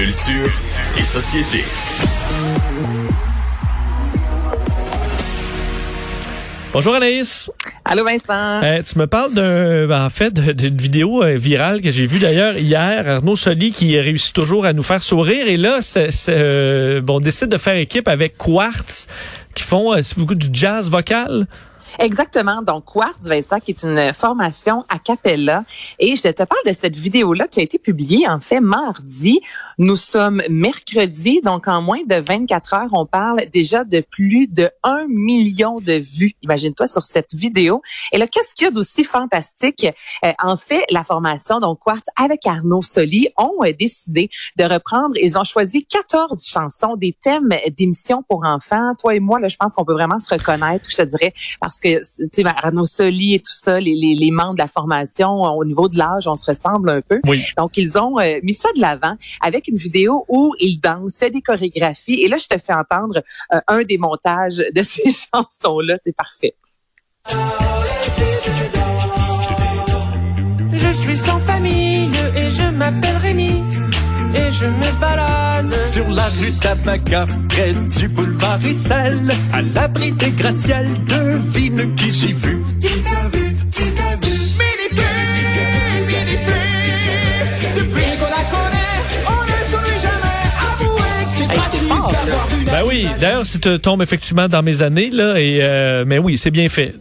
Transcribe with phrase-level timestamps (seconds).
[0.00, 0.50] Culture
[0.98, 1.62] et société.
[6.72, 7.52] Bonjour Anaïs.
[7.84, 8.62] Allô Vincent.
[8.62, 12.56] Euh, tu me parles d'un, en fait, d'une vidéo euh, virale que j'ai vue d'ailleurs
[12.56, 13.10] hier.
[13.10, 15.46] Arnaud Soli qui réussit toujours à nous faire sourire.
[15.46, 19.06] Et là, c'est, c'est, euh, bon, on décide de faire équipe avec Quartz
[19.54, 21.46] qui font euh, beaucoup du jazz vocal.
[22.00, 22.62] Exactement.
[22.62, 25.64] Donc, Quartz, Vincent, qui est une formation a cappella.
[25.98, 29.40] Et je te parle de cette vidéo-là qui a été publiée, en fait, mardi.
[29.76, 34.70] Nous sommes mercredi, donc en moins de 24 heures, on parle déjà de plus de
[34.82, 36.34] 1 million de vues.
[36.42, 37.82] Imagine-toi sur cette vidéo.
[38.12, 39.86] Et là, qu'est-ce qu'il y a d'aussi fantastique?
[40.24, 45.16] Euh, en fait, la formation, donc Quartz, avec Arnaud Soli, ont euh, décidé de reprendre,
[45.16, 48.94] ils ont choisi 14 chansons, des thèmes d'émissions pour enfants.
[48.98, 51.80] Toi et moi, là, je pense qu'on peut vraiment se reconnaître, je te dirais, parce
[51.80, 55.42] que, tu sais, Arnaud Soli et tout ça, les, les, les membres de la formation,
[55.42, 57.20] au niveau de l'âge, on se ressemble un peu.
[57.26, 57.44] Oui.
[57.56, 61.30] Donc, ils ont euh, mis ça de l'avant avec une vidéo où ils dansent, c'est
[61.30, 62.22] des chorégraphies.
[62.22, 65.96] Et là, je te fais entendre euh, un des montages de ces chansons-là.
[66.02, 66.54] C'est parfait.
[67.28, 67.99] Je
[74.60, 79.18] je me balade Sur la rue Tabaga, près du boulevard Issel,
[79.52, 82.62] à l'abri des gratte-ciels, devine qui j'ai vu.
[82.80, 85.10] Qui t'a vu, qui t'a vu Minipé,
[86.06, 86.60] Minipé
[87.76, 91.94] Depuis qu'on la connaît, on ne s'oublie jamais Avouez que c'est c'est là.
[92.12, 96.04] d'avoir une Ben oui, d'ailleurs, ça te tombe effectivement dans mes années, là, et, euh,
[96.06, 96.94] mais oui, c'est bien fait.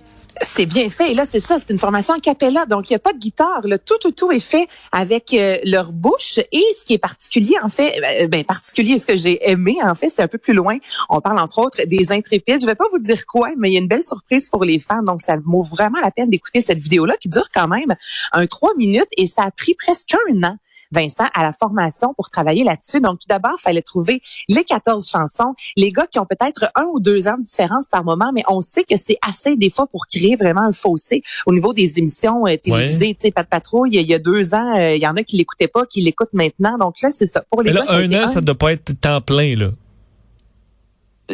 [0.52, 1.12] C'est bien fait.
[1.12, 2.66] Et là, c'est ça, c'est une formation a cappella.
[2.66, 3.62] Donc, il n'y a pas de guitare.
[3.66, 3.78] Là.
[3.78, 6.40] Tout, tout, tout est fait avec euh, leur bouche.
[6.52, 9.94] Et ce qui est particulier, en fait, euh, ben, particulier, ce que j'ai aimé, en
[9.94, 10.78] fait, c'est un peu plus loin.
[11.08, 12.62] On parle, entre autres, des intrépides.
[12.62, 14.80] Je vais pas vous dire quoi, mais il y a une belle surprise pour les
[14.80, 15.04] fans.
[15.04, 17.96] Donc, ça vaut vraiment la peine d'écouter cette vidéo-là qui dure quand même
[18.32, 20.58] un trois minutes et ça a pris presque un an.
[20.92, 23.00] Vincent, à la formation pour travailler là-dessus.
[23.00, 25.54] Donc, tout d'abord, il fallait trouver les 14 chansons.
[25.76, 28.62] Les gars qui ont peut-être un ou deux ans de différence par moment, mais on
[28.62, 32.46] sait que c'est assez des fois pour créer vraiment un fossé au niveau des émissions
[32.48, 33.14] euh, télévisées.
[33.16, 35.38] Tu sais, Pat Patrouille, il y a deux ans, euh, il y en a qui
[35.38, 36.78] l'écoutaient pas, qui l'écoutent maintenant.
[36.78, 37.44] Donc là, c'est ça.
[37.50, 39.72] Pour les Mais là, ça un an, ça ne doit pas être temps plein, là.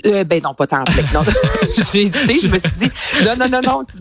[0.06, 1.04] euh, ben non, pas tant plein.
[1.14, 1.22] Non.
[1.92, 2.92] J'ai hésité, je me suis dit,
[3.24, 4.00] non, non, non, non, tu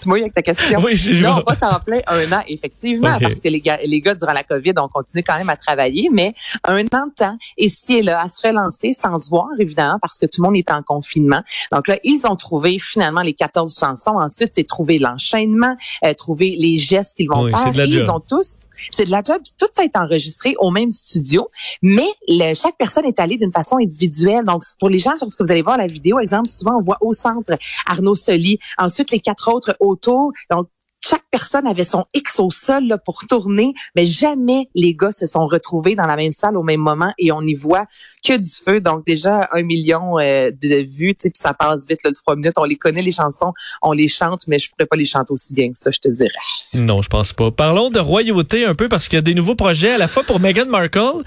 [0.00, 0.80] tu mouilles avec ta question.
[0.84, 4.14] Oui, je- non, pas temps plein, un an, effectivement, parce que les gars, les gars,
[4.14, 6.34] durant la COVID, ont continué quand même à travailler, mais
[6.64, 7.68] un an de temps, et
[8.02, 10.82] là, à se relancer sans se voir, évidemment, parce que tout le monde est en
[10.82, 11.42] confinement.
[11.72, 14.16] Donc là, ils ont trouvé finalement les 14 chansons.
[14.18, 17.60] Ensuite, c'est trouver l'enchaînement, euh, trouver les gestes qu'ils vont Oui, faire.
[17.60, 18.02] c'est de la Et job.
[18.06, 19.40] Ils ont tous, c'est de la job.
[19.58, 21.48] Tout ça est enregistré au même studio,
[21.82, 24.44] mais le- chaque personne est allée d'une façon individuelle.
[24.44, 27.12] Donc, pour les gens, lorsque vous allez voir la vidéo, exemple, souvent on voit au
[27.12, 27.56] centre
[27.86, 30.32] Arnaud Soli, ensuite les quatre autres autour.
[30.50, 30.68] Donc,
[31.06, 35.26] chaque personne avait son X au sol là, pour tourner, mais jamais les gars se
[35.26, 37.84] sont retrouvés dans la même salle au même moment et on n'y voit
[38.26, 38.80] que du feu.
[38.80, 42.54] Donc déjà un million euh, de vues, puis ça passe vite, là, de trois minutes.
[42.56, 45.52] On les connaît les chansons, on les chante, mais je pourrais pas les chanter aussi
[45.52, 46.30] bien que ça, je te dirais.
[46.72, 47.50] Non, je pense pas.
[47.50, 50.22] Parlons de royauté un peu parce qu'il y a des nouveaux projets à la fois
[50.22, 51.22] pour Meghan Markle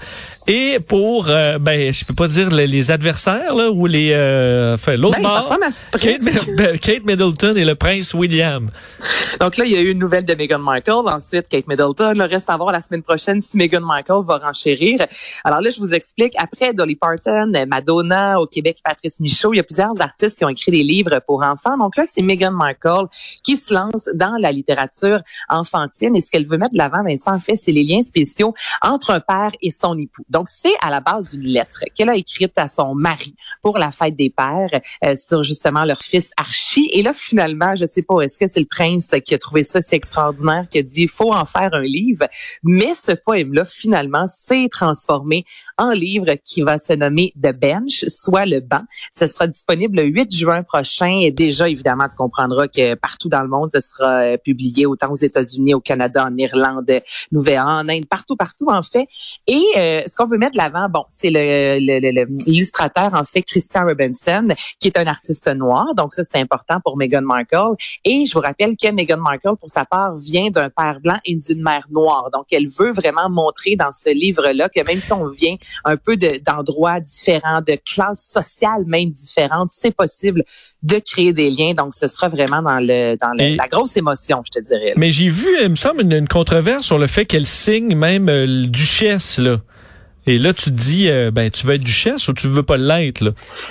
[0.48, 4.74] et pour, euh, ben, je peux pas dire les, les adversaires là ou les, euh,
[4.74, 5.28] enfin l'autre Ben,
[6.00, 6.20] Kate.
[6.22, 8.70] Mid- Kate Middleton et le prince William.
[9.40, 11.08] Donc là, il y a eu une nouvelle de Meghan Markle.
[11.08, 12.14] Ensuite, Kate Middleton.
[12.14, 15.06] Le reste à voir la semaine prochaine si Meghan Markle va renchérir.
[15.44, 16.32] Alors là, je vous explique.
[16.38, 20.48] Après Dolly Parton, Madonna, au Québec, Patrice Michaud, il y a plusieurs artistes qui ont
[20.48, 21.76] écrit des livres pour enfants.
[21.76, 23.08] Donc là, c'est Meghan Markle
[23.44, 25.20] qui se lance dans la littérature
[25.50, 26.16] enfantine.
[26.16, 29.10] Et ce qu'elle veut mettre de l'avant, Vincent, en fait, c'est les liens spéciaux entre
[29.10, 30.24] un père et son époux.
[30.30, 33.92] Donc, c'est à la base d'une lettre qu'elle a écrite à son mari pour la
[33.92, 36.88] fête des pères euh, sur justement leur fils Archie.
[36.94, 39.80] Et là, finalement, je sais pas, est-ce que c'est le prince qui a trouvé ça
[39.80, 42.26] si extraordinaire, qui a dit, il faut en faire un livre.
[42.62, 45.44] Mais ce poème-là, finalement, s'est transformé
[45.76, 48.82] en livre qui va se nommer The Bench, soit le banc.
[49.12, 51.18] Ce sera disponible le 8 juin prochain.
[51.20, 55.10] Et déjà, évidemment, tu comprendras que partout dans le monde, ce sera euh, publié, autant
[55.10, 56.90] aux États-Unis, au Canada, en Irlande,
[57.32, 59.06] Nouvelle, en Inde, partout, partout, en fait.
[59.46, 64.48] Et euh, ce qu'on veut mettre de l'avant, bon, c'est l'illustrateur, en fait, Christian Robinson,
[64.80, 65.94] qui est un artiste noir.
[65.94, 67.74] Donc ça, c'est important pour Meghan Markle.
[68.04, 71.34] Et je vous rappelle que Meghan Markle, pour sa part, vient d'un père blanc et
[71.36, 72.28] d'une mère noire.
[72.32, 76.16] Donc, elle veut vraiment montrer dans ce livre-là que même si on vient un peu
[76.16, 80.44] de- d'endroits différents, de classes sociales même différentes, c'est possible
[80.82, 81.72] de créer des liens.
[81.72, 84.92] Donc, ce sera vraiment dans le dans le- Et- la grosse émotion, je te dirais.
[84.96, 88.28] Mais j'ai vu, il me semble, une, une controverse sur le fait qu'elle signe même
[88.28, 89.58] euh, le duchesse, là.
[90.30, 92.76] Et là, tu te dis, euh, ben, tu veux être duchesse ou tu veux pas
[92.76, 93.30] l'être, là?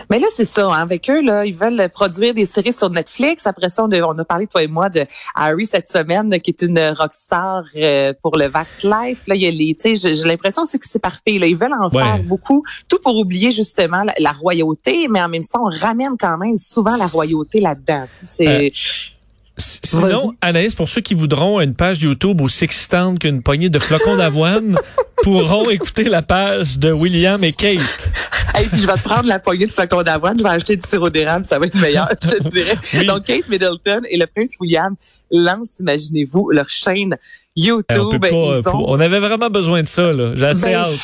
[0.10, 0.66] Mais là, c'est ça.
[0.68, 0.82] hein.
[0.82, 3.46] Avec eux, là, ils veulent produire des séries sur Netflix.
[3.46, 5.04] Après ça, on a, on a parlé, toi et moi, de
[5.36, 9.22] Harry cette semaine, qui est une rockstar euh, pour le Vax Life.
[9.28, 11.38] Là, il y a les, tu sais, j'ai l'impression c'est que c'est parfait.
[11.38, 12.04] Là, ils veulent en Ouais.
[12.04, 16.16] faire beaucoup, tout pour oublier justement la, la royauté, mais en même temps, on ramène
[16.20, 18.06] quand même souvent la royauté là-dedans.
[18.24, 19.12] C'est S-
[19.58, 24.16] Sinon, Anaïs, pour ceux qui voudront une page YouTube aussi excitante qu'une poignée de flocons
[24.18, 24.78] d'avoine,
[25.24, 28.12] pourront écouter la page de William et Kate.
[28.54, 30.88] Hey, puis je vais te prendre la poignée de flacons d'avoine, je vais acheter du
[30.88, 32.78] sirop d'érable, ça va être meilleur, je te dirais.
[32.94, 33.06] Oui.
[33.08, 34.96] Donc, Kate Middleton et le prince William
[35.32, 37.18] lancent, imaginez-vous, leur chaîne
[37.56, 37.86] YouTube.
[37.90, 40.34] Eh, on, pas, euh, ont- on avait vraiment besoin de ça, là.
[40.36, 41.00] J'ai assez Ben, hâte.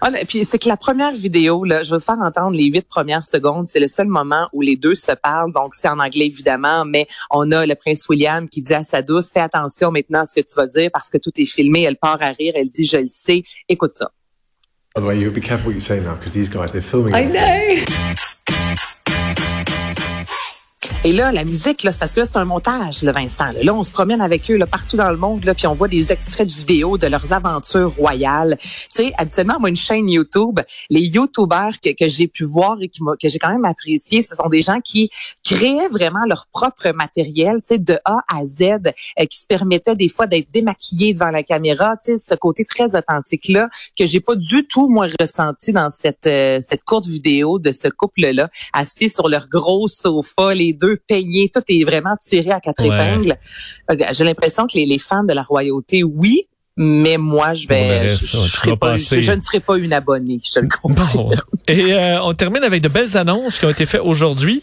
[0.00, 3.24] Ah, puis c'est que la première vidéo, là, je vous faire entendre les huit premières
[3.24, 3.68] secondes.
[3.68, 5.52] C'est le seul moment où les deux se parlent.
[5.52, 9.02] Donc, c'est en anglais, évidemment, mais on a le prince William qui dit à sa
[9.02, 11.82] douce, fais attention maintenant à ce que tu vas dire parce que tout est filmé.
[11.82, 12.52] Elle part à rire.
[12.56, 13.42] Elle dit, je le sais.
[13.68, 14.10] Écoute ça.
[14.94, 17.14] By the way, you be careful what you say now because these guys, they're filming.
[17.14, 17.97] I know.
[21.04, 23.52] Et là, la musique, là, c'est parce que c'est un montage, le Vincent.
[23.52, 23.62] Là.
[23.62, 25.86] Là, on se promène avec eux là, partout dans le monde, là, puis on voit
[25.86, 28.58] des extraits de vidéos de leurs aventures royales.
[28.60, 30.58] Tu sais, habituellement, moi, une chaîne YouTube,
[30.90, 34.48] les YouTubers que, j'ai pu voir et qui que j'ai quand même apprécié, ce sont
[34.48, 35.08] des gens qui
[35.44, 39.94] créaient vraiment leur propre matériel, tu sais, de A à Z, euh, qui se permettaient
[39.94, 44.20] des fois d'être démaquillés devant la caméra, tu sais, ce côté très authentique-là que j'ai
[44.20, 49.08] pas du tout, moi, ressenti dans cette, euh, cette courte vidéo de ce couple-là, assis
[49.08, 52.88] sur leur gros sofa, les deux peignés, tout est vraiment tiré à quatre Ouais.
[53.10, 53.36] épingles.
[53.90, 56.42] Euh, J'ai l'impression que les, les fans de la royauté, oui,
[56.76, 59.16] mais moi, je vais, reste, je, je ouais, tu serai vas pas, passer.
[59.16, 60.68] je, je ne serai pas une abonnée, je te le.
[60.84, 61.28] Bon.
[61.66, 64.62] Et euh, on termine avec de belles annonces qui ont été faites aujourd'hui.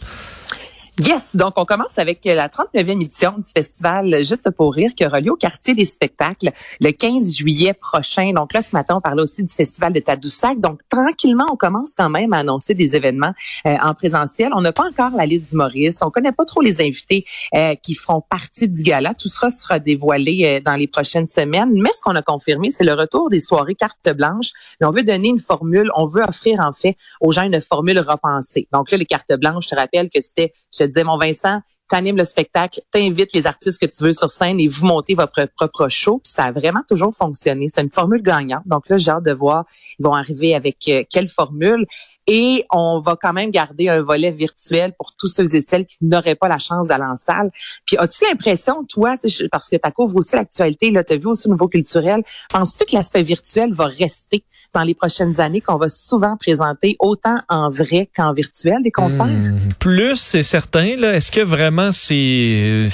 [0.98, 5.20] Yes, donc on commence avec la 39e édition du festival Juste pour rire qui aura
[5.20, 8.32] lieu au quartier des spectacles le 15 juillet prochain.
[8.32, 10.62] Donc là, ce matin, on parlait aussi du festival de Tadoussac.
[10.62, 13.34] Donc tranquillement, on commence quand même à annoncer des événements
[13.68, 14.52] euh, en présentiel.
[14.56, 16.02] On n'a pas encore la liste d'humoristes.
[16.02, 19.14] On connaît pas trop les invités euh, qui feront partie du gala.
[19.16, 21.74] Tout sera sera dévoilé euh, dans les prochaines semaines.
[21.74, 24.52] Mais ce qu'on a confirmé, c'est le retour des soirées carte blanche.
[24.80, 28.00] Mais on veut donner une formule, on veut offrir en fait aux gens une formule
[28.00, 28.70] repensée.
[28.72, 30.54] Donc là, les cartes blanches, je te rappelle que c'était,
[30.86, 34.60] te disais, mon Vincent, t'animes le spectacle, t'invites les artistes que tu veux sur scène
[34.60, 36.20] et vous montez votre propre show.
[36.24, 37.68] Puis ça a vraiment toujours fonctionné.
[37.70, 38.64] C'est une formule gagnante.
[38.66, 39.66] Donc là, j'ai hâte de voir,
[40.00, 41.86] ils vont arriver avec euh, quelle formule.
[42.28, 45.98] Et on va quand même garder un volet virtuel pour tous ceux et celles qui
[46.02, 47.50] n'auraient pas la chance d'aller en salle.
[47.86, 49.16] Puis as-tu l'impression, toi,
[49.52, 52.96] parce que tu couvres aussi l'actualité, tu as vu aussi au niveau culturel, penses-tu que
[52.96, 54.44] l'aspect virtuel va rester
[54.74, 59.26] dans les prochaines années, qu'on va souvent présenter autant en vrai qu'en virtuel des concerts?
[59.26, 60.86] Hmm, plus, c'est certain.
[60.86, 62.90] Est-ce que vraiment c'est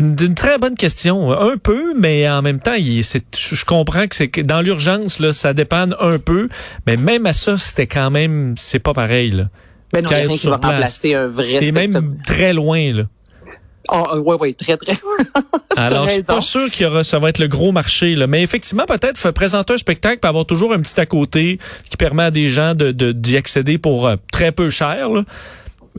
[0.00, 1.32] une, très bonne question.
[1.32, 5.88] Un peu, mais en même temps, je comprends que c'est dans l'urgence, là, ça dépend
[6.00, 6.48] un peu.
[6.86, 9.30] Mais même à ça, c'était quand même, pas pareil.
[9.30, 9.44] Là.
[9.92, 10.72] Ben non, il y a rien qui va place.
[10.72, 12.92] remplacer un vrai Et même très loin.
[12.92, 13.02] Là.
[13.92, 14.94] Oh, ouais, ouais, très, très.
[15.76, 18.26] Alors, je suis pas sûr qu'il y aura, ça va être le gros marché, là.
[18.26, 21.58] Mais effectivement, peut-être, présenter un spectacle pour avoir toujours un petit à côté
[21.88, 25.22] qui permet à des gens de, de- d'y accéder pour euh, très peu cher, là.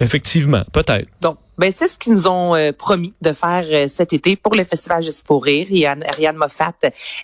[0.02, 1.08] Effectivement, peut-être.
[1.22, 4.56] Donc, ben c'est ce qu'ils nous ont euh, promis de faire euh, cet été pour
[4.56, 5.68] le festival Juste pour rire.
[5.70, 6.74] Il y Ariane Moffat,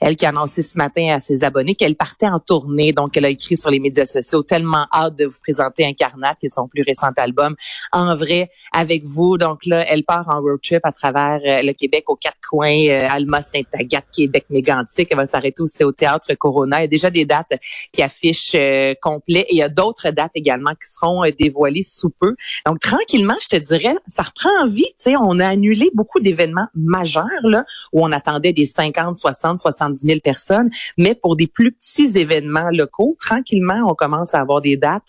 [0.02, 2.94] elle qui a annoncé ce matin à ses abonnés qu'elle partait en tournée.
[2.94, 6.50] Donc, elle a écrit sur les médias sociaux tellement hâte de vous présenter Incarnate, est
[6.50, 7.56] son plus récent album,
[7.92, 9.38] en vrai avec vous.
[9.38, 12.88] Donc là, elle part en road trip à travers euh, le Québec aux quatre coins,
[12.88, 15.08] euh, Alma, Saint-Agathe, Québec, Mégantic.
[15.12, 16.80] Elle va s'arrêter aussi au théâtre Corona.
[16.80, 17.54] Il y a déjà des dates
[17.92, 22.10] qui affichent euh, complet et il y a d'autres dates également qui seront dévoilées sous
[22.10, 22.36] peu.
[22.66, 24.86] Donc, tranquillement, je te dirais, reprend vie.
[25.20, 30.20] On a annulé beaucoup d'événements majeurs, là, où on attendait des 50, 60, 70 000
[30.24, 30.70] personnes.
[30.98, 35.04] Mais pour des plus petits événements locaux, tranquillement, on commence à avoir des dates.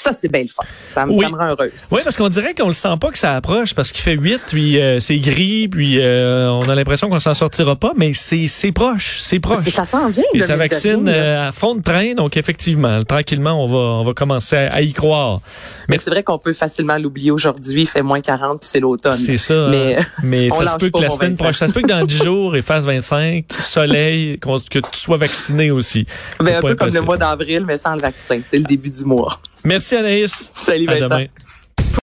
[0.00, 0.62] Ça, c'est bien le fun.
[0.88, 1.24] Ça, me- Oui.
[1.26, 1.72] ça me rend heureuse.
[1.92, 4.40] Oui, parce qu'on dirait qu'on le sent pas que ça approche parce qu'il fait 8,
[4.46, 8.72] puis euh, c'est gris, puis euh, on a l'impression qu'on s'en sortira pas, mais c'est,
[8.72, 9.68] proche, c'est proche.
[9.68, 10.24] Ça s'en vient.
[10.32, 14.14] Et ça vaccine euh, à fond de train, donc effectivement, tranquillement, on va, on va
[14.14, 15.40] commencer à, y croire.
[15.90, 17.82] Mais c'est vrai qu'on peut facilement l'oublier aujourd'hui.
[17.82, 19.12] Il fait moins 40 puis c'est l'automne.
[19.12, 19.68] C'est ça.
[19.68, 20.04] Mais, hein.
[20.22, 22.56] mais ça se peut que la semaine prochaine, ça se peut que dans 10 jours,
[22.56, 26.06] il fasse 25, soleil, que tu sois vacciné aussi.
[26.38, 28.40] Ben, C'est un peu comme le mois d'avril, mais sans le vaccin.
[28.50, 29.38] C'est le début du mois.
[29.64, 30.50] Merci Anaïs.
[30.54, 31.04] Salut À Vincent.
[31.08, 31.26] demain.